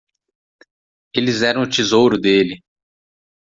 [1.13, 2.63] Eles eram o tesouro dele.